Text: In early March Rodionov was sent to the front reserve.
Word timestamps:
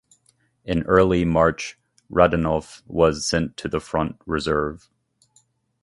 In 0.65 0.81
early 0.87 1.25
March 1.25 1.77
Rodionov 2.11 2.81
was 2.87 3.23
sent 3.23 3.55
to 3.57 3.67
the 3.69 3.79
front 3.79 4.15
reserve. 4.25 4.89